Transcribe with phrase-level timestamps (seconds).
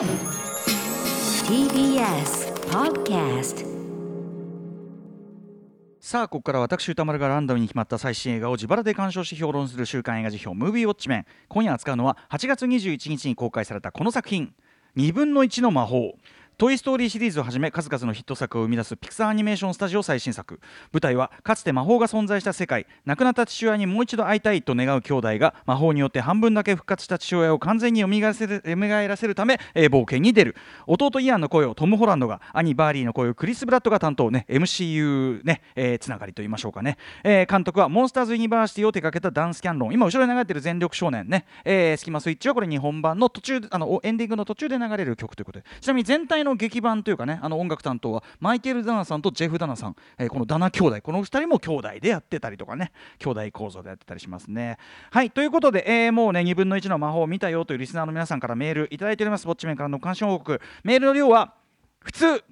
[0.00, 0.08] TBS
[2.70, 3.66] Podcast
[6.00, 14.54] さあここから私歌丸がランダムに決まった最新映画を自腹で鑑賞し評論する週刊映画辞表「ムービーウォッチメン」今夜扱うのは8月21日に公開されたこの作品
[14.96, 16.14] 「2分の1の魔法」
[16.60, 20.60] トイ・ストーリーシリーズをはじめ数々のヒット作を生み出すピクサーアニメーションスタジオ最新作。
[20.92, 30.54] 舞台はかつて魔法が存在した世界亡くなった父親にもう一度会いたいと願う兄弟が魔法によって半分だけ復活した父親を完全に蘇らせる蘇らせるため、えー冒険に出る。
[30.86, 39.94] 弟イアンの声をトム・ホランドが兄バーリーの声をクリス・プラットが担当ね MCU ね、えーつながりと言いましょうかね、えー監督はモンスターズ・ユニバーシティを手掛けたダン・スキャンロン。
[39.94, 45.64] 今後ろに流れてる全力少年ね、えースキマスイッチはこれ日本版の途中あのエンディングの途中で流れる曲ということで。
[45.80, 51.00] ちなみに全体のの劇版というかねあの音楽担当はマイケル・ダナさんとジェフ・ダナさん、えーこのダナ兄弟。
[51.02, 52.92] この2人も兄弟でやってたりとかね。
[53.18, 54.76] 兄弟構造でやってたりしますね。
[55.10, 59.46] はいということで、えーもうね2分の1の魔法を見たよというリスナーの皆さんからメールいただいております。
[59.46, 60.60] ウォッチメンからの監視報告。
[60.84, 61.54] メールの量は
[62.00, 62.44] 普通。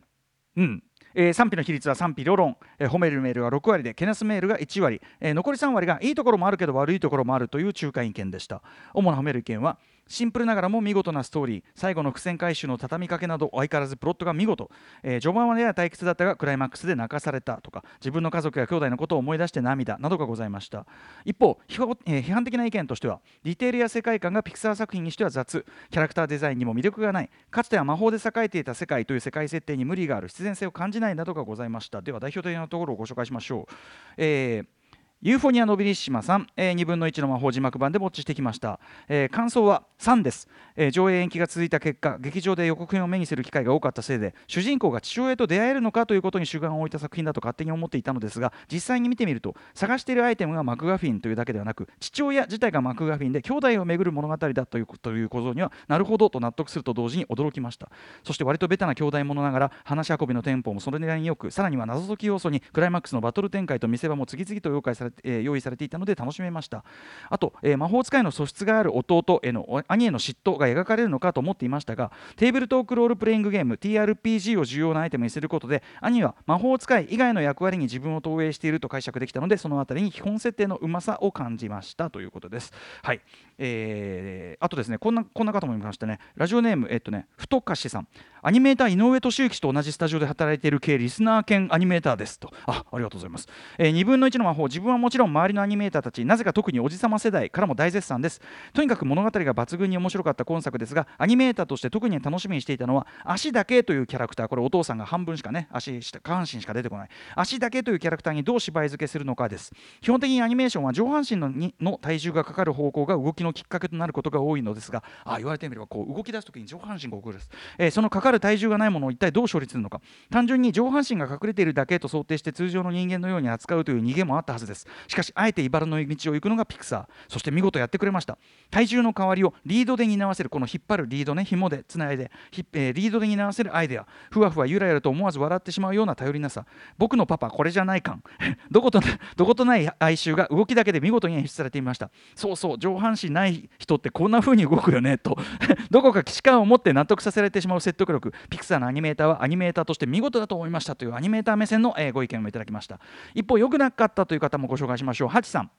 [0.57, 0.83] うん。
[1.15, 8.62] えー賛否の比率は賛否両論、えー褒めるメールが6割でけなすメールが1割、えー残り3割がいいところもあるけど悪いところもあるという中間意見でした。
[8.95, 11.62] 主な褒める意見はシンプルながらも見事なストーリー。
[11.74, 14.70] 最後の伏線回収の畳みかけなど相変わらずプロットが見事、
[15.02, 20.87] えー序盤はやや退屈だったがクライマックスで泣かされたとか自分の家族や兄弟のことを思い出して涙などがございました。
[21.24, 25.65] 一方批判,、的な意見としてはディテールや世界観がピクサー作品にしては雑。
[25.90, 27.30] キャラクターデザインにも魅力がない。
[27.50, 30.28] かつては魔法で栄えていた世界という世界設定に無理がある。
[30.28, 31.15] 必然性を感じない。
[31.15, 32.00] などがございました。
[32.00, 33.74] では代表的なところをご紹介しましょう、
[34.16, 34.77] えー
[35.21, 57.91] ユーフォニア・ノビリッシマさん、えー、2分の1の魔法字幕版でウォッチしてきました、えー感想は3です、えー上映延期が続いた結果劇場で予告編を目にする機会が多かったせいで主人公が父親と出会えるのかということに主眼を置いた作品だと勝手に思っていたのですが実際に見てみると探しているアイテムがマクガフィンというだけではなく父親自体がマクガフィンで兄弟をめぐる物語だというという構造にはなるほどと納得すると同時に驚きました。
[58.23, 66.84] そして割とベタな兄弟ものながら話し運びのテンポもそれなりによくさらには謎解き要素にクライマックスのバトル展開と見せ場も次々と用意されて、えー用意されていたので楽しめました。
[67.31, 82.72] あと、えー魔法使いの素質がある弟への兄への嫉妬が描かれるのかと思っていましたがテーブルトークロールプレイングゲーム TRPG を重要なアイテムにすることで兄は魔法使い以外の役割に自分を投影していると解釈できたのでそのあたりに基本設定のうまさを感じましたということです。
[83.03, 83.21] はい。
[83.59, 86.19] えーあとですねこんなこんな方もいましたね。
[86.37, 88.09] ラジオネームえっとね太かしさん。
[88.43, 92.53] アニメーター井上俊之氏と同じスタジオで働いている系リスナー兼アニメーターですと。
[92.66, 98.41] あありがとうございます、えー、2分の1の魔法自分はもちろん周りのアニメーターたちなぜか特におじさま世代からも大絶賛です。
[98.72, 104.48] とにかく物語が抜群に面白かった今作ですがアニメーターとして特に楽しみにしていたのは足だけというキャラクター。
[104.48, 107.09] これお父さんが半分しかね足下半身しか出てこない。
[107.36, 109.72] 足だけというキャラクターにどう芝居付けするのかです。
[110.00, 117.28] 基本的にアニメーションは上半身のにの体重がかかる方向が動きのきっかけとなることが多いのですがあ言われてみればこう動き出す時に上半身が動く。
[117.32, 120.00] です、えーそのかかる体重がないものを一体どう処理するのか。
[120.30, 124.86] 単純に上半身が隠れているだけと想定して通常の人間のように扱うという逃げもあったはずです。
[125.06, 127.06] しかしあえて茨の道を行くのがピクサー。
[127.28, 128.38] そして見事やってくれました。
[128.71, 132.31] 体重の代わりをリードで担わせるこの引っ張るリードね紐でつないで
[132.72, 134.06] えーリードで担わせるアイデア。
[134.31, 136.66] ふわふわゆらゆらと思わず笑ってしまうような頼りなさ。
[136.97, 138.22] 僕のパパこれじゃない感。
[138.71, 139.00] どこと
[139.37, 142.10] どことない哀愁が動きだけで見事に演出されていました。
[142.34, 145.37] そうそう上半身ない人ってこんな風に動くよねと。
[145.91, 148.32] どこか既視感を持って納得させられてしまう説得力。
[148.50, 153.00] ピクサーのアニメーターはアニメーターとして見事だと思いましたというアニメーター目線の、えご意見をいただきました。
[153.34, 155.28] 一方良くなかったという方もご紹介しましょう。
[155.28, 155.71] ハチさん。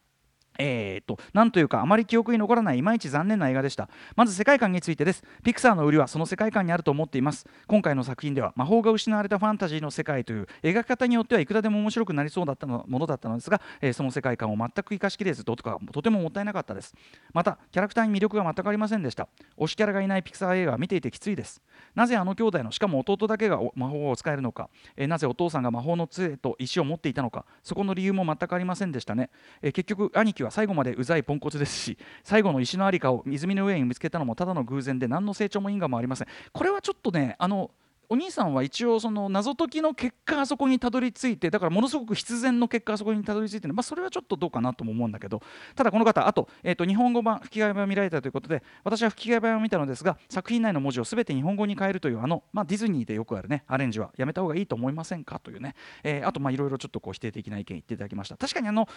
[0.60, 3.90] えー、となんというかあまり記憶に残らないいまいち残念な映画でした。
[4.16, 5.24] まず世界観についてです。
[5.44, 7.48] ピクサーの売りはその世界観にあると思っています。
[7.66, 16.94] 今回の作品では魔法が失われたファンタジーの世界という描き方によってはいくらでも面白くなりそうだったのものだったのですが、えーその世界観を全く生かしきれずととかとてももったいなかったです。
[17.34, 19.28] またキャラクターに魅力が全くありませんでした。
[19.58, 21.62] 推しキャラがいないピクサー映画は見ていてきついです。
[21.96, 27.46] なぜあの兄弟のしかも弟だけが魔法を使えるのか、えーなぜお父さんが魔法の杖と石を持っていたのか。
[27.64, 29.30] そこの理由も全くありませんでしたね、
[29.62, 36.28] えー結局兄貴は最後までうざいポンコツですし最後の石のありかを泉の上に見つけたのもただの偶然で何の成長も因果もありません。
[36.52, 37.72] これはちょっとねあの
[38.12, 45.44] お兄さんは一応その謎解きの結果あそこにたどり着いてだからものすごく必然の結果あそこにたどり着いてまあ、それはちょっとどうかなとも思うんだけど。
[45.76, 55.38] ただこの方あと,、えー、と日本語版吹き替え版を見られたということで私は吹き替え版を見たのですが作品内の文字を全て日本語に変えるというあの、まあ、ディズニーでよくあるねアレンジはやめた方がいいと思いませんか？
[55.38, 58.38] というね、えーあといろいろちょっとこう否定的な意見言っていただきました。
[58.38, 58.90] 確かにあの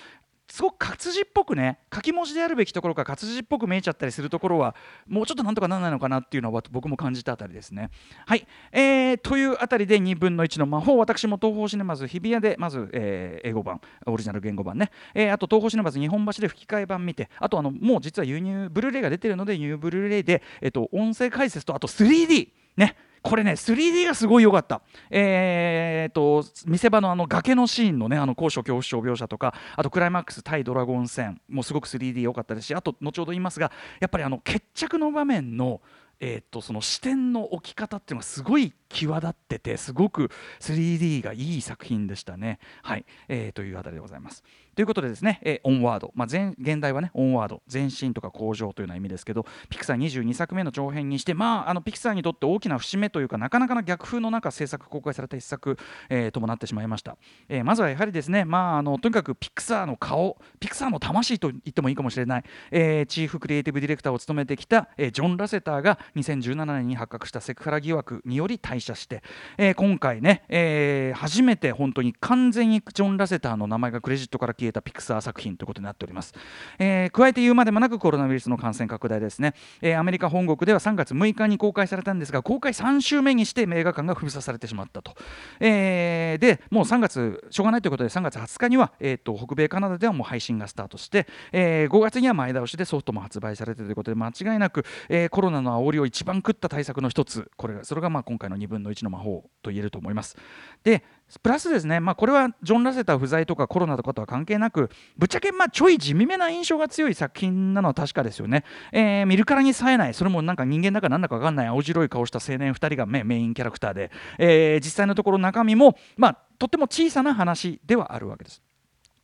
[0.52, 4.75] すごく活字っぽくね書き文字であるべきところが活字っぽく見えちゃったりするところは
[5.08, 7.88] もうちょっとなんとかならないのかなっていうのは僕も感じたあたりですね。
[8.26, 22.94] はい、えーというあたりで2分の1の魔法私も東宝シネマズ日比谷でまず、えー英語版オリジナル言語版ね、えーあと東宝シネマズ日本橋で吹き替え版見てあとあのもう実は輸入ブルーレイが出てるので輸入ブルーレイで、えっと音声解説とあと 3D ね。
[23.22, 24.82] これね 3D がすごい良かった。
[25.10, 33.70] えー、と見せ場のあの崖のシーンのねあの高所恐怖症描写とかあとクライマックス対ドラゴン戦もすごく 3D 良かったですしあと後ほど言いますが
[34.00, 35.80] やっぱりあの決着の場面の
[36.24, 40.30] えー、とその視点の置き方っていうのがすごい際立っててすごく
[40.60, 42.58] 3D がいい作品でしたね。
[42.82, 44.44] はい、えー、というあたりでございます。
[44.74, 47.62] ということでですね、えー、オンワード、まあ、前現代はねオンワード。
[47.70, 55.78] 前進とか向上というような意味ですけどピクサー22作目の長編にしてまああのピクサーにとって大きな節目というかなかなかな逆風の中制作公開された一作、
[56.08, 57.16] えー、ともなってしまいました、
[57.48, 69.23] えー、まずはやはりですねまああのとにかくピクサーの顔ピクサーの魂と言ってもいいかもしれない、えー、チーフクリエイティブディレクターを務めてきた、えー、ジョン・ラセターが2017年に発覚したセクハラ疑惑により退社して、
[69.56, 76.34] えー、今回ね、えー、初めて本当に完全にジョン・ラセターの名前がクレジットから消えたピクサー作品ということになっております、
[76.79, 85.14] えー、加えて言うまでもなくコロナウイルスの感染拡大ですね、えー、アメリカ本国では3月6日に公開されたんですが公開3週目にして映画館が封鎖されてしまったと、
[85.61, 97.50] えー、でもう3月しょうがないということで3月20日には、えーと、北米カナダではもう配信がスタートして、えー、5月には前倒しでソフトも発売されてということで間違いなく、えー、コロナの煽りを一番食った対策の一つ。
[97.56, 100.36] これがそれがまあ今回の2分の1の魔法と言えると思います。
[100.82, 101.04] で
[101.42, 110.14] プラスですね、まあ、これはジョン・ラセター不在とかコロナとかとは関係なくぶっちゃけまあちょい地味めな印象が強い作品なのは確かですよね、えー、見るからに冴えない。
[110.14, 111.66] それもなんか人間だかなんだか分かんない。
[111.69, 118.62] 青白い顔した青年2人がメインキャラクターで、えー、実際のところ中身も、まあ、とっても小さな話ではあるわけです。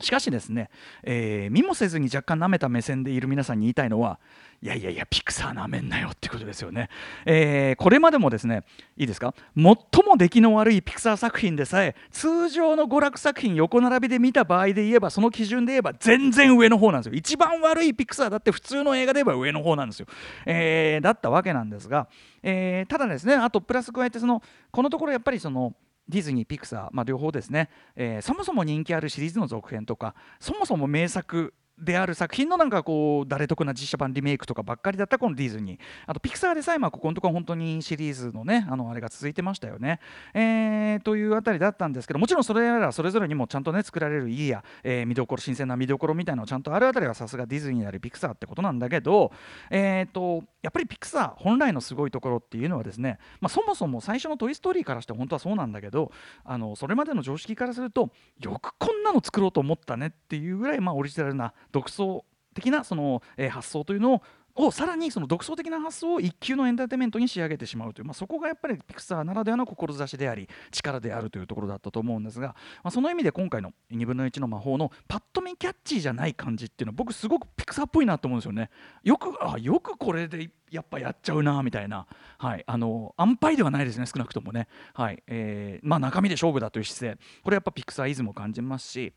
[0.01, 0.71] しかしですね、
[1.03, 4.21] えー、見もせずに若干舐めた目線でいる皆さんに言いたいのは
[4.63, 6.89] いやいやいやピクサーなめんなよってことですよね、
[7.27, 8.63] えー、これまでもですね
[8.97, 9.35] いいですか？
[9.57, 9.77] 最も
[10.17, 17.19] 出来の悪いピクサー作品でさえ通常の娯楽作品横並びで見た場合で言えばその基準で言えば全然上の方なんですよ。
[17.19, 20.07] 一番悪いピクサーだって普通の映画で言えば上の方なんですよ、
[20.47, 22.07] えー、だったわけなんですが、
[22.45, 25.75] えー、ただですねあとプラス加えてそのこのところやっぱりその
[26.09, 35.81] ディズニー、ピクサー、まあ、両方ですね、えー、そもそも人気あるシリーズの続編とかそもそも名作である作品のなんかこう誰得な実写版リメイクとかばっかりだったこのディズニー。
[36.07, 40.01] あとピクサーでさえまあここのところ本当にシリーズのねあのあれが続いてましたよね、
[40.35, 49.33] えー、というあたりだったんですけどもちろんそれらそれぞれにもちゃんとね作られるいいや、えー、見どころ新鮮な見どころみたいなのちゃんとあるあたりはさすがディズニーでありピクサーってことなんだけど
[49.71, 56.11] えっ、ー、とやっぱりピクサー本来のすごいところっていうのはですね、まあ、そもそも最初の「トイ・ストーリー」からして本当はそうなんだけど
[56.45, 58.11] あのそれまでの常識からすると
[58.41, 62.25] よくこんなの作ろうと思ったねっていうぐらい、まあ、オリジナルな独創
[62.55, 64.23] 的なその、え、発想というのを
[64.59, 72.49] をさらにその独創的な発想を一級のエンターテインメントに仕上げてしまうという、まあ、そこがやっぱりピクサーならではの志であり力であるというところだったと思うんですが、
[72.83, 78.71] まあ、その意味で今回の2分の1の魔法のパッと見キャッチーじゃない感じっていうのは僕すごくピクサーっぽいなと思うんですよね。
[79.05, 82.07] よくあよくこれでやっぱやっちゃうなみたいな、
[82.39, 89.13] はい、あの安牌ではないですね少なくともね、はいえーまあ、中身で勝負だという姿勢これやっぱピクサーイズムを感じますし。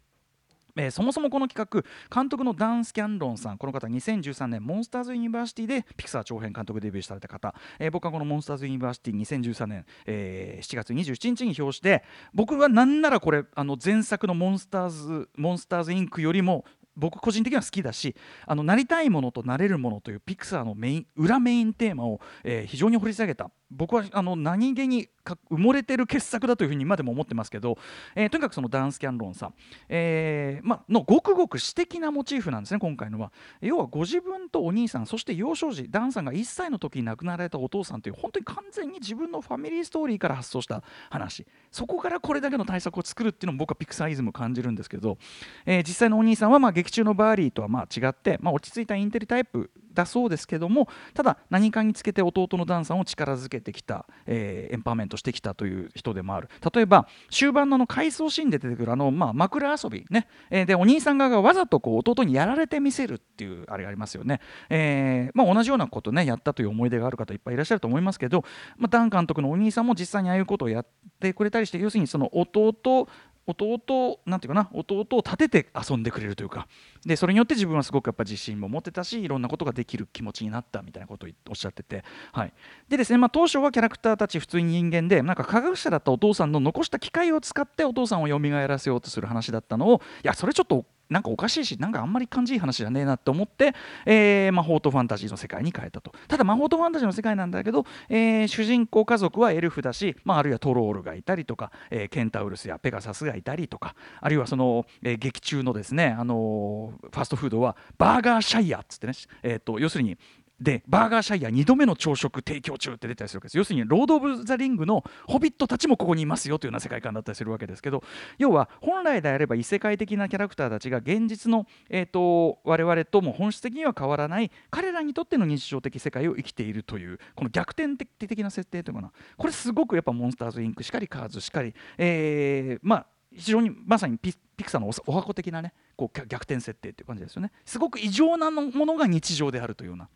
[0.78, 1.84] えー、そもそもこの企画
[2.14, 12.04] 監督のダン・スキャンロンさんこの方2013年モンスターズ・ユニバーシティでピクサー長編監督デビューされた方、えー、僕はこのモンスターズ・ユニバーシティ2013年、えー、7月27日に評して
[12.34, 16.66] 僕はなんならこれあの前作のモンスターズモンスターズインクよりも
[16.96, 18.16] 僕個人的には好きだし
[18.46, 25.10] あのなりたいものとなれるものというピクサーのメイン裏メインテーマを、えー、非常に掘り下げた僕はあの何気に
[25.50, 27.78] 埋もれてる傑作だというふうに今でも思ってますけど、
[28.16, 29.54] えー、とにかくそのダンスキャンロンさん、
[29.90, 33.32] えーま、のごくごく私的なモチーフなんですね今回のは。
[33.62, 41.46] 要はご自分とお兄さんそして幼少時ダンさんが1歳の時に亡くなられたお父さんという本当に完全に自分のファミリーストーリーから発想した話。
[41.72, 45.18] そこからこれだけの対策を作るっていうのも僕はピクサーイズム感じるんですけど、
[45.66, 56.50] えー、実際のお兄さんはまあ劇中のバーリーとはまあ違って、まあ、落ち着いたインテリタイプだそうですけどもただ何かにつけて弟のダンさんを力づけてきた、えー、エンパワーメントしてきたという人でもある。
[56.74, 68.44] 例えば終盤のの回想シーンで出てくるあの、まあ、枕遊びね、えー、でお兄さん側がわざとこう弟にやられてみせるっていうあれがありますよね、えーまあ、同じようなことねやったという思い出がある方いっぱいいらっしゃると思いますけど、
[68.78, 70.88] まあ、ダン監督のお兄さんも実際にああいうことをやっ
[71.20, 73.08] てくれたりして要するにその弟
[73.48, 76.68] 弟なんていうかな弟を立てて遊んでくれるというか。
[77.06, 82.54] でそれによって自分はすごくやっぱ自信も持てたしいろんなことができる気持ちになったみたいなことをおっしゃってて、はい、
[82.90, 93.74] でですね、まあ、当初はキャラクターたち普通に人間でなんか科学者だったお父さんの残した機械を使ってお父さんを蘇らせようとする話だったのをいやそれちょっとなんかおかしいしなんかあんまり感じいい話じゃねえなと思って、
[94.06, 96.14] えー、魔法とファンタジーの世界に変えたと。
[96.28, 109.14] ただ魔法とファンタジーの世界なんだけど、えー、主人公家族はエルフだし、まあ、あるいはトロールがいたりとか、えー、ケンタウルスやペガサスがいたりとかあるいはその、えー、劇中のですね、あのー、ファストフードはバーガーシャイアっつってね、
[109.44, 110.18] えーと、要するに
[110.62, 113.58] でバーガーシャイア2度目の朝食提供中って出たりするわけです。
[113.58, 118.04] 要するにロード・オブ・ザ・リングのホビットたちもここにいますよというような世界観だったりするわけですけど
[118.38, 129.12] 要は本来であれば異世界的なキャラクターたちが現実の、えーと、我々とも本質的には変わらない彼らにとっての日常的世界を生きているというこの逆転的な設定というかな。
[129.38, 137.52] これすごくやっぱモンスターズ・インクしかりカーズしかり、えー、まあ非常にまさにピピクサーのお箱的なねこう逆転設定っていう感じですよね。
[137.66, 140.10] すごく異常なものが日常であるというような。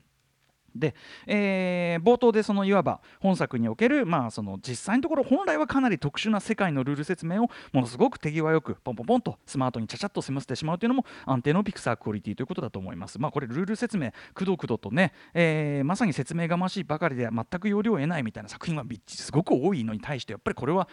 [0.75, 0.94] で、
[1.25, 13.20] えー、冒頭でそのいわば本作における、まあ、その実際のところ本来はかなり特殊な世界のルール説明をものすごく手際よくポンポンポンとスマートにちゃちゃっと済ませてしまうというのも安定のピクサークオリティということだと思います。
[13.20, 20.88] まあ、これルール説明くどくどとね、えー、まさに説明がましいばかりで全く要領を得ないみたいな作品はすごく多いのに対してやっぱりこれは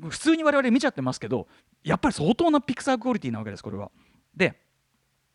[0.00, 1.46] 普通に我々見ちゃってますけど
[1.82, 3.90] やっぱり相当なピクサークオリティなわけですこれは。
[4.36, 4.60] で、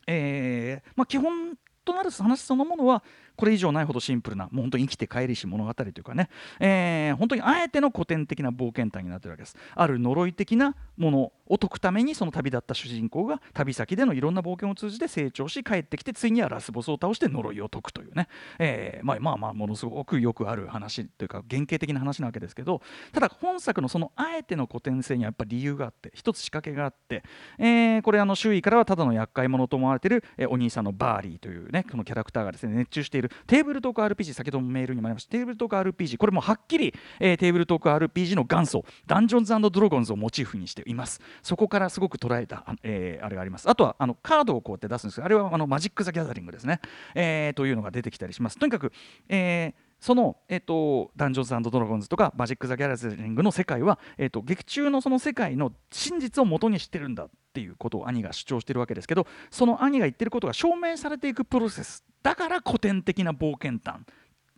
[0.07, 3.03] えーまあ、基本となる話そのものは
[3.39, 6.29] これ以上ないほどシンプルなもう本当に生きて帰りし物語というかね、
[6.59, 9.55] えー、本当にあえての古典的な冒険譚になってるわけです。
[9.75, 18.27] ある呪い的なものを解くためにその旅立った主人公が旅先でのいろんな冒険を通じて成長し帰ってきてついにはラスボスを倒して呪いを解くというね、
[18.59, 22.81] えー、まあまあまあものすごくよくある話というか原型的な話なわけですけど
[23.13, 27.23] ただ本作のそのあえての古典性にはやっぱり理由があって一つ仕掛けがあって、
[27.57, 35.31] えー、これあの周囲からはただの厄介者と思われている、え、お兄さんのバーリーというねこのキャラクターがですね熱中しているテーブルトーク RPG 先ほどもメールにもありました。
[35.31, 41.21] テーブルトーク RPG これもはっきり、えー、テーブルトーク RPG の元祖ダンジョンズドラゴンズをモチーフにしています。
[41.41, 43.69] そこからすごく捉えた、えー、あれがあります。
[43.69, 46.79] あとはあのカードをこうやって出すんですがあれはあのマジック・ザ・ギャザリングですね、
[47.15, 48.57] えー、というのが出てきたりします。
[48.57, 48.91] とにかく、
[49.27, 63.99] えーその、えーと、ダンジョンズドラゴンズとかマジック・ザ・ギャラザリングの世界は、えーと、劇中のその世界の真実を元にしてるんだっていうことを兄が主張してるわけですけどその兄が言ってることが証明されていくプロセスだから古典的な冒険譚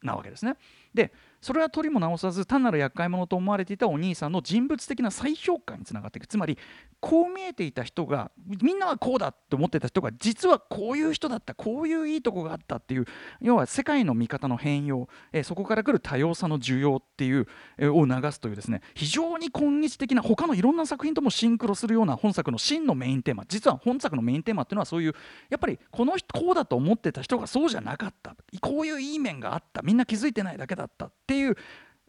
[0.03, 0.55] なわけですね。
[0.93, 6.27] でそれは取りも直さず単なる厄介者と思われていたお兄さんの人物的な再評価につながっていく。
[6.27, 6.57] つまり
[6.99, 8.31] こう見えていた人が
[8.61, 13.05] みんなはこうだって思ってた人が実はこういう人だったこういういいとこがあったっていう
[13.41, 17.47] 要は世界の見方の変容、え、そこから来る多様さの需要っていう、
[17.79, 25.15] え、を流すというですね非常に今日的な他のいろんな作品ともシンクロするような本作の真のメインテーマ実は本作のメインテーマっていうのはそういう
[25.49, 28.35] やっぱりこの人こうだと思ってた人がそうじゃなかった。
[28.61, 29.81] こういういい面があった。
[29.81, 31.55] みんな気づいてないだけだったっていう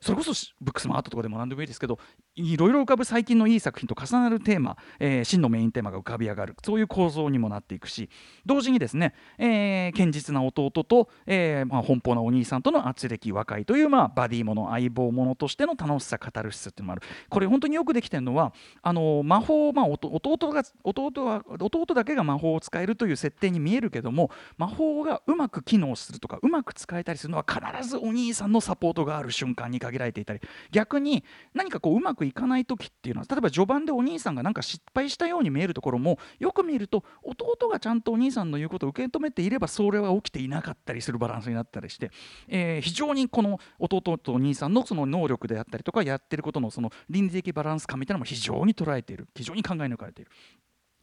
[0.02, 1.98] それこそブックスマートとかでも何でもいいですけど
[2.34, 6.56] いろいろ浮かぶ最近のいい作品と重なるテーマ、えー、真のメインテーマが浮かび上がる。
[6.64, 8.10] そういう構造にもなっていくし
[8.44, 17.02] 同時にですね、えー、堅実な弟と、えーまあ、奔放なお兄さんとの圧力和解という、まあ、バディもの相棒ものとしての楽しさカタルシスっていうのもある。
[17.28, 42.10] これ本当によくできてるのはあの魔法、まあ、弟が弟は弟だけが魔法を使えるという設定に見えるけども魔法がうまく機能するとかうまく使えたりするのは必ずお兄さんのサポートがある瞬間に限限られていたり逆に何かこううまくいかない時っていうのは例えば序盤でお兄さんがなんか失敗したように見えるところもよく見ると弟がちゃんとお兄さんの言うことを受け止めていればそれは起きていなかったりするバランスになったりして、
[42.48, 50.30] えー、非常にこの弟とお兄さんのその能力であったりとかやってることのその倫理的バランス感みたいなのも非常に捉えている非常に考え抜かれている。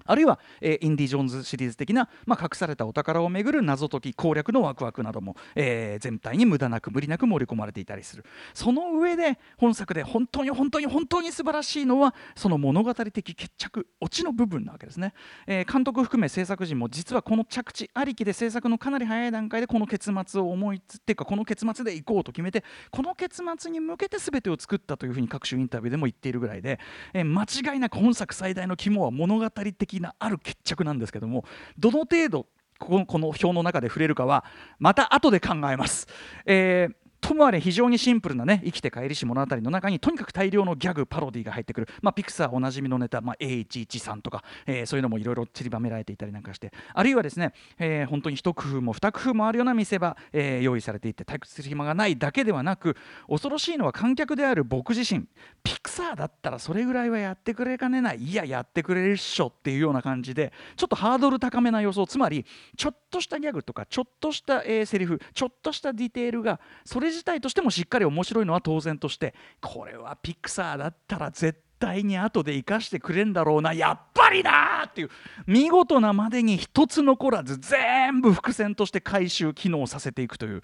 [0.10, 8.25] あるいは、えー、インディ・ジョーンズシリーズ的な、まあ、隠されたお宝をめぐる謎解き攻略のワクワクなども、えー、全体に無駄なく無理なく盛り込まれていたりする。
[8.56, 15.13] その上で本作で本当に本当に本当に素晴らしいのはその物語的決着オチの部分なわけですね、
[15.46, 26.80] えー、監督含め制作陣も実はこの着地ありきで制作のかなり早い段階でこの結末を思いつっていうかこの結末でいこうと決めてこの結末に向けて全てを作ったというふうに各種インタビューでも言っているぐらいで、
[27.13, 31.46] えー、間違いなく本作最大の肝は物語的なある決着なんですけども
[31.77, 32.46] どの程度
[32.79, 34.46] このこの表の中で触れるかは
[34.79, 36.08] また後で考えます。
[36.46, 46.71] えーともあれ非常にシンプルなね生きて帰りし物語の中にとにかく大量のギャグパロディが入ってくる、まあ、ピクサーおなじみのネタ、まあ、A113 とか、えー、そういうのもいろいろ散りばめられていたりなんかして。
[46.93, 52.95] あるいはですね、えー、本当に一工夫も二工夫もあるような見せ場、えー、用意されていて退屈する暇がないだけではなく
[53.27, 55.25] 恐ろしいのは観客である僕自身。
[55.63, 58.17] ピクサーだったらそれぐらいはやってくれかねない。
[58.17, 62.45] いややってくれるっしょっていうような感じでちょっとハードル高めな予想つまり
[62.77, 75.10] ちょっとしたギャグとかちょっとした、えー、セリフちょっとしたディテールがそれれ自体としてもしっかり面白いのは当然としてこれはピクサーだったら絶対に後で生かしてくれんだろうなやっぱりなっていう。
[75.48, 80.62] 見事なまでに一つ残らず全部伏線として回収機能させていくという。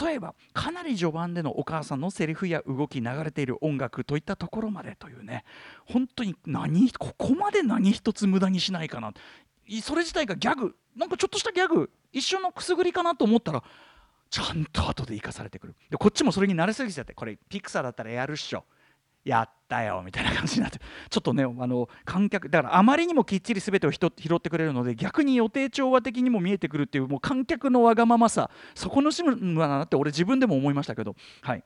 [0.00, 5.44] 例えばかなり序盤でのお母さんのセリフや動き流れている音楽といったところまでというね。
[5.84, 9.12] 本当に何ここまで何一つ無駄にしないかな。
[9.82, 10.74] それ自体がギャグ。
[10.96, 11.90] なんかちょっとしたギャグ。
[12.12, 13.62] 一瞬のくすぐりかなと思ったら
[14.30, 15.74] ちゃんと後で生かされてくる。
[15.90, 18.64] でこっちもそれに慣れすぎちゃってこれピクサーだったらやるっしょ。
[19.24, 20.78] やったよみたいな感じになって。
[21.10, 28.50] ちょっとねあの観客だからあまりにもきっちり全てを拾ってくれるので逆に予定調和的にも見えてくるっていうもう観客のわがままさ。
[28.74, 31.16] そこのシムだなって俺自分でも思いましたけど。
[31.42, 31.64] はい。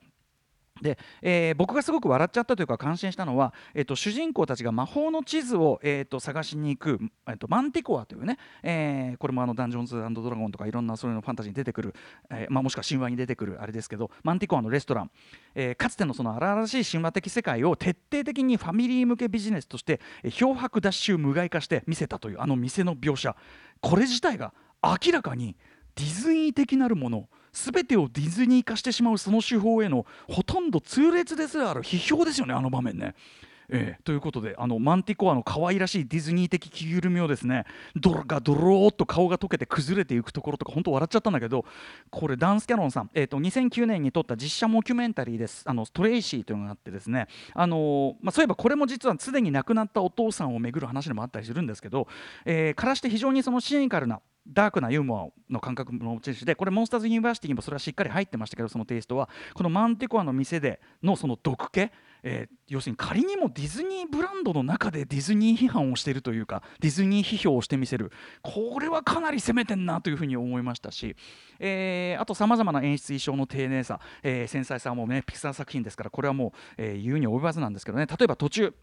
[0.83, 6.99] で、えー、僕がすごく笑っちゃったというか感心したのは、えーと、主人公たちが魔法の地図を、えーと、探しに行く、
[7.29, 11.95] えーと、マンティコアというね、えー、これもあのダンジョンズドラゴンとかいろんなそういうのファンタジーに出てくる、
[12.31, 15.11] えーまあ、もしくは神話に出てくるあれですけどマンティコアのレストラン、
[15.55, 23.37] えー、かつてのその荒々しい神話的世界を徹底的にファミリー向けビジネスとして、え、漂白脱臭無害化して見せたというあの店の描写。
[23.81, 25.57] これ自体が明らかに
[25.97, 27.29] ディズニー的なるもの。
[27.53, 33.15] 全てをディズニー化してしまうその手法へのほとんど痛烈ですらある批評ですよねあの場面ね。
[33.75, 37.65] えー、ということであのマンティコアの可愛らしいディズニー的着ぐるみをですね。
[37.97, 41.65] ドラがドローっと顔が溶けて崩れていくところとか本当笑っちゃったんだけど
[42.11, 45.63] これダンス・キャノンさん、えーと、2009年に撮った実写モキュメンタリーです。
[45.67, 47.29] あのトレイシーというのがあってですね。
[47.55, 52.09] あの、まあ、そういえばこれも実はすでに亡くなったお父さんをめぐる話でもあったりするんですけど、
[52.45, 61.91] えー、からして非常にそのシニカルなダークなユーモアの感覚の持ち主でこれモンスターズ・ユニバーシティにもそれはしっかり入ってましたけどそのテイストはこのマンティコアの店でのその毒気、
[62.25, 68.11] えー、要するに仮にもディズニーブランドの中でディズニー批判をしているというかディズニー批評をしてみせる。
[68.43, 71.17] これはかなり攻めてんなというふうに思いましたし、
[71.59, 78.07] えー、あとさまざまな演出意匠の丁寧さ、えー、繊細さもねピクサー作品ですからこれはもう、えー、言うに及ばずなんですけどね。
[78.07, 78.75] 例えば途中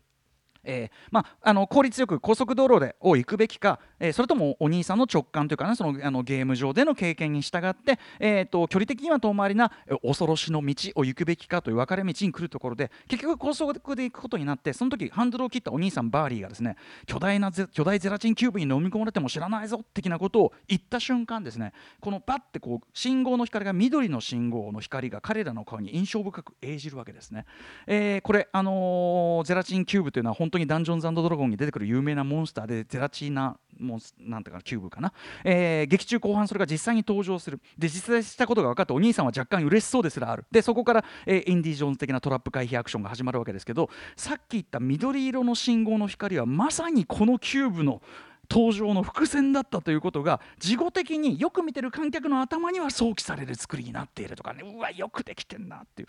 [0.64, 9.72] えーまあ、あの効率よく高速道路でを行くべきか、えー、それともお兄さんの直感というか、ね、そのあのゲーム上での経験に従って、えーと、距離的には遠回りな
[10.04, 16.76] 恐ろしの道を行くべきかという分かれ道に来るところで結局高速で行くことになってその時ハンドルを切ったお兄さんバーリーがですね
[17.06, 27.46] 巨大な巨大ゼラチンキューブに飲み込まれても知らないぞ的なことを言った瞬間ですねこのバッてこう信号の光が緑の信号の光が彼らの顔に印象深く映じるわけですね。
[27.88, 37.62] えー、これ、あのー、ゼラチンキューブというのは本当にダンジョンズドラゴンに出てくる有名なモンスターでゼラチーナモンスなんていうかキューブかな、えー、劇中後半それが実際に登場する。
[37.78, 40.46] で実在したことが分かってお兄さんは若干嬉しそうですらある。
[40.52, 48.02] でそこから、えー、インディ・ジョーンズ的なトラップ回避アクションが始まるわけですけどさっき言った緑色の信号の光はまさにこのキューブの
[48.50, 54.64] 登場の伏線だったということが事後的によく見てる観客の頭には想起される作りになっているとかね。
[54.64, 56.08] うわよくできてんなっていう、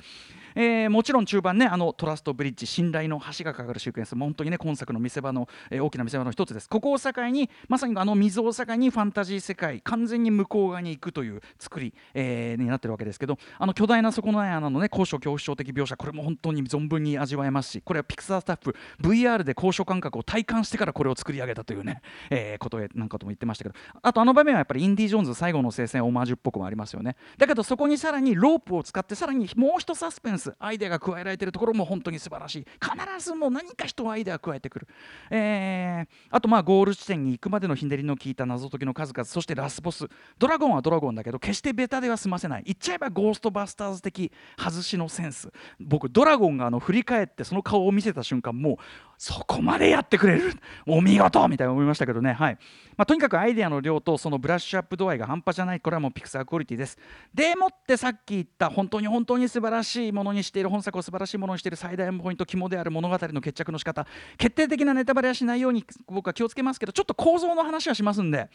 [0.55, 6.69] えー、もちろん中盤ねあのトラストブリッジ信頼の橋がかかるシークエンスも本当にね今作の見せ場の、えー、大きな見せ場の一つです。
[6.69, 27.17] ここを境にまさにあの溝を境にファンタジー世界完全に向こう側に行くという作り、えー、になってるわけですけどあの巨大な底の穴のね高所恐怖症的描写これも本当に存分に味わえますしこれはピクサースタッフ VR で高所感覚を体感してからこれを作り上げたというね、えー、ことへなんかとも言ってましたけどあとあの場面はやっぱりインディ・ジョーンズ最後の聖戦オマージュっぽくもありますよね。
[27.37, 32.67] だけどそこにさらにロープを使ってさらにもう一サスペンスアイデアが加えられてるところも本当に素晴らしい。
[32.81, 34.89] 必ずもう何か人アイデア加えてくる、
[35.31, 40.07] えー、あとまあゴール地点に行くまでのひねりの効いた謎解きの数々そしてラスボス。
[40.39, 42.63] ドラゴンはドラゴンだけど決してベタでは済ませない。
[42.65, 45.51] 言っちゃえばゴーストバスターズ的外しのセンス。
[45.81, 48.77] 僕ドラゴンがあの振り返ってその顔を見せた瞬間もう
[49.21, 50.55] そこまでやってくれる。
[50.87, 52.33] お見事みたいな思いましたけどね。
[52.33, 52.55] はい。
[52.97, 55.81] まあ、とにかくアイデアの量とそのブラッシュアップ度合いが半端じゃない。
[55.81, 56.97] これはもうピクサークオリティです。
[57.35, 64.07] でもってさっき言った本当に本当に素晴らしいものにしている本作を素晴らしいものにしている最大のポイント肝である物語の決着の仕方。
[64.39, 68.49] 決定的なネタバレはしないように僕は気をつけますけどちょっと構造の話はしますんで。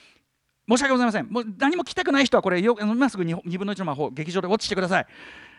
[0.68, 1.28] 申し訳ございません。
[1.30, 5.06] もう何も聞きたくない人はこれよ今すぐ 2, 2分の1の魔法劇場でウォッチしてください。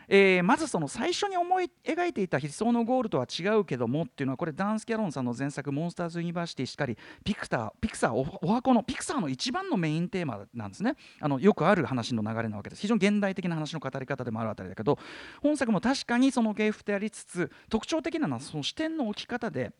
[0.08, 10.94] えー、まずその最初に思い描いていた理想のゴールとは違うけどもっていうのはこれダンス・キャロンさんの前作「モンスターズ・ユニバーシティ」しかりピクターピクサーお箱のピクサーの一番のメインテーマなんですね。
[11.20, 12.82] あのよくある話の流れなわけです。
[12.82, 14.98] 非常に現代的な話の語り方でもあるあたりだけど
[15.42, 19.72] 本作も確かにその芸風でありつつ特徴的なのはその視点の置き方で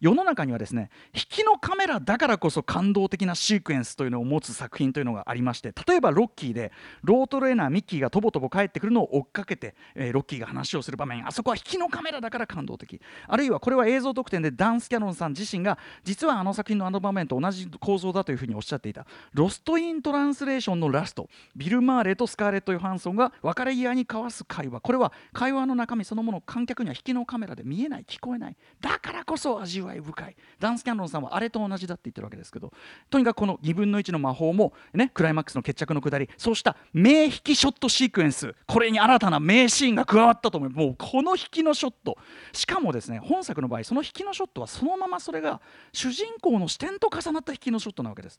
[0.00, 11.26] 世の中にはですね引きのカメラだからこそ感動的なシークエンスというのを持つ作品というのがありまして例えばロッキーでロートレーナーミッキーがとぼとぼ帰ってくるのを追っかけて、えー、ロッキーが話をする場面。
[11.26, 13.00] あそこは引きのカメラだから感動的。
[13.26, 19.06] あるいはこれは映像特典でダンス・キャノンさん自身が実はあの作品のあの場面と同じ構造だというふうにおっしゃっていた。
[19.32, 21.28] ロスト・イン・トランスレーションのラスト。
[21.56, 24.80] ビル・マーレとスカーレット・ヨハンソンが別れ際に交わす会話。
[24.80, 28.56] これは会話の中身そのもの観客には引きのカメラで見えない聞こえない。
[28.80, 30.36] だからこそ味わい深い。
[30.58, 32.72] ダンスキャノンさんはあれと同じだって言ってるわけですけど
[33.08, 42.16] とにかくこの2分の1の魔法も、ね、クライマックスの決着のくだりそうした名引きショットシークエンスこれに新たな名シーンが加わったと思うもうこの引きのショット。
[42.52, 45.60] しかもですね本作の場合その引きのショットはそのままそれが
[45.92, 48.38] 主人公の視点と重なった引きのショットなわけです。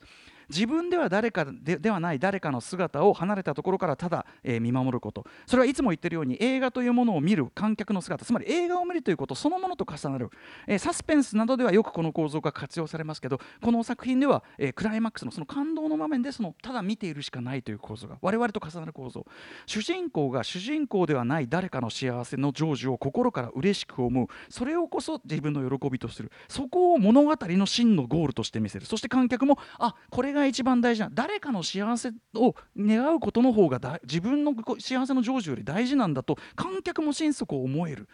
[0.51, 5.25] 自分では誰かでではない誰かの姿を離れたところからただ、えー見守ること。
[5.47, 8.25] それはいつも言ってるように映画というものを見る観客の姿。
[8.25, 10.29] つまり映画を見るということそのものと重なる、
[10.67, 19.25] えーサスペンスなどではよくこの構造が活用されますけどこの作品では、えークライマックスのその感動の場面でそのただ見ているしかないという構造が我々と重なる構造。
[19.65, 24.27] 主人公が主人公ではない誰かの幸せの成就を心から嬉しく思う。
[24.49, 26.31] それをこそ自分の喜びとする。
[26.47, 28.85] そこを物語の真のゴールとして見せる。
[28.85, 38.10] そして観客もあこれがが一番大事な誰かの幸せを願うことの方が自分の幸せの成就より大事なんだと観客も心底思える。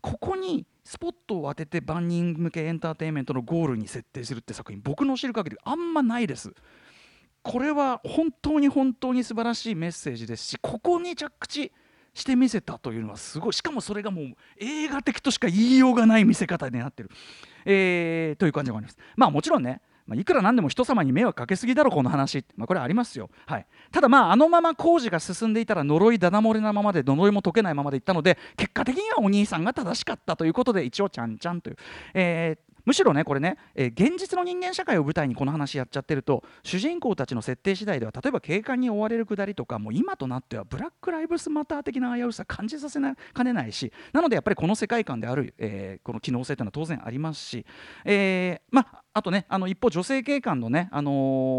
[0.00, 6.52] ここにスポットを当てて万人向けエンターテインメントのゴールに設定するって作品僕の知る限りあんまないです。
[7.42, 11.72] これは本当に本当に素晴らしいメッセージですしここに着地
[12.14, 17.10] して見せたというのはすごいしかもそれがもう映画的としか言いようがない見せ方になってる、
[17.64, 18.98] えーという感じがあります。
[19.16, 31.70] まあもちろんねまあ、いくらなんでも人様に迷惑かけすぎだろこの話、まあ、これありますよ、はい、ただまああのまま工事が進んでいたら呪いだだ漏れなままで呪いも解けないままでいったので結果的にはお兄さんが正しかったということで一応ちゃんちゃんと。
[31.70, 31.76] いう、
[32.14, 47.64] えーむしろねこれね、えー現実の人間社会を舞台にこの話やっちゃってると主人公たちの設定次第では例えば警官に追われるくだりとかもう今となってはブラック・ライブスマター的な危うさ感じさせなかねないしなのでやっぱりこの世界観である、えーこの機能性というのは当然ありますし、
[48.04, 51.10] えーまああとねあの一方女性警官のね、あの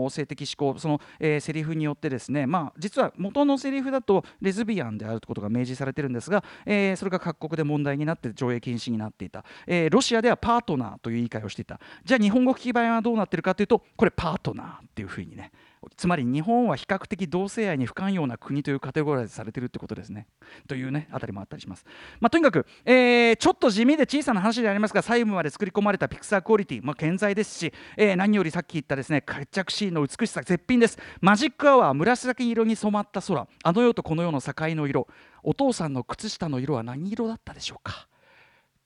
[0.08, 11.80] ー性的思考その、えーセリフによってですねまあ実は元のセリフだとレズビアンであることが明示されてるんですが、えーそれが各国で問題になって上映禁止になっていた、えーロシアではパートナーという言い換えをしていた。
[12.04, 15.52] じゃあ日本語聞き場合はどうなってるかというとこれパートナーっていうふうにね
[15.96, 20.28] つまり日本は比較的同性愛に不寛容な国というカテゴライズされてるってことですね。
[20.68, 21.86] というねあたりもあったりします。
[22.20, 30.98] まあ、とにかく、えーちょっと地味で小さな話でありますが細部まで作り込まれたピクサークオリティ、まあ、健在ですし、えー何よりさっき言ったですね決着シーンの美しさ絶品です。
[31.22, 35.08] マジックアワー紫色に染まった空あの世とこの世の境の色
[35.42, 38.08] お父さんの靴下の色は何色だったでしょうか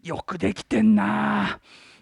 [0.03, 1.59] よくできてんなあ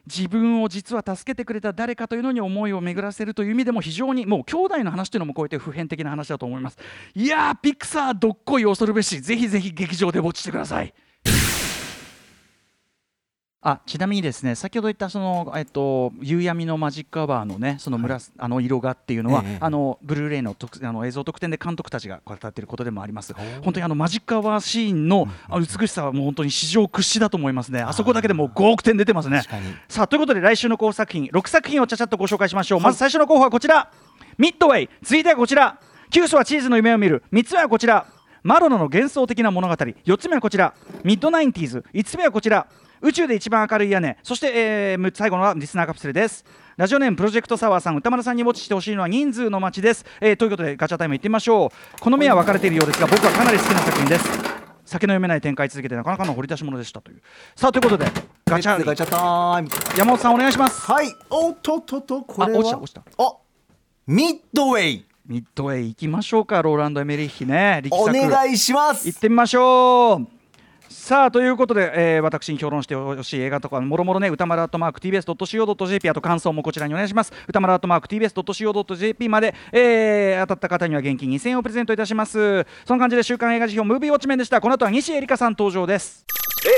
[0.07, 6.77] 自分を実は助けてくれた誰かというのに思いを巡らせるという意味でも非常にもう兄弟の話というのも超えて普遍的な話だと思います。
[7.13, 9.21] いやーピクサーどっこい恐るべし。
[9.21, 10.93] ぜひぜひ劇場でウォッチしてください。
[13.67, 23.33] あちなみにですね先ほど言ったその、えっと、夕闇のマジックアワーのねその紫、あの色がっていうのは、ええあのブルーレイの特あの映像特典で監督たちが語っていることでもあります。
[23.33, 23.63] ー。
[23.63, 27.81] 本当にあのマジックアワーシーンの美しさはもう本当に史上屈指だと思いますね。
[27.81, 29.41] あそこだけでもう5億点出てますね。
[29.89, 33.91] さあということで来週の候補作品6作品をちゃちゃっとご紹介しましょう、まず最初の候補はこちら。
[34.37, 34.89] ミッドウェイ。
[35.01, 35.79] 続いてはこちら。
[36.11, 37.23] キュースはチーズの夢を見る。
[37.33, 38.05] 3つ目はこちら。
[38.43, 39.73] マロナの幻想的な物語。
[39.73, 40.75] 4つ目はこちら。
[41.03, 41.83] ミッドナインティーズ。
[41.93, 42.67] 5つ目はこちら
[43.01, 44.17] 宇宙で一番明るい屋根。
[44.23, 46.43] そして、えー最後のはリスナーカプセルです。
[46.77, 47.95] ラジオネームプロジェクトサワーさん。
[47.95, 51.99] 宇多丸さんにウォッチしてほしいのは人数の街です、えーということでガチャタイムいってみましょう。
[51.99, 54.29] 好みは分かれているようですが僕はかなり好きな作品です。
[54.85, 57.21] 先の読めない展開続けてなかなかの掘り出し物でしたという。
[57.55, 58.05] さあということで
[58.45, 59.69] ガチャガチャタイム。
[59.97, 60.91] 山本さんお願いします。
[60.91, 61.07] はい。
[61.29, 62.57] おっとっとっとこれは？
[62.57, 63.23] あ落ちた落ちた。
[63.23, 63.35] あ
[64.07, 65.05] ミッドウェイ。
[65.25, 67.81] ミッドウェイ行きましょうかローランド・エメリッヒね。
[67.83, 69.07] 力お作願いします。
[69.07, 70.27] 行ってみましょう
[71.05, 77.31] さあということで、えー私に評論してほしい映画とかもろもろね歌丸アットマーク TBS.CO.JP あと感想もこちらにお願いします。
[77.47, 82.65] 歌丸アットマーク TBS.CO.JP まで、えー当たった方には現金2000円をプレゼントいたします。
[82.87, 84.59] その感じで週刊映画辞表ムービーウォッチメンでした。
[84.59, 86.25] この後は西エリカさん登場です。
[86.65, 86.69] え